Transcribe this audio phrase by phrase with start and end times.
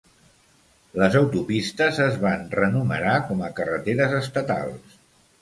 [1.01, 4.99] Les autopistes es van renumerar com a carreteres estatals.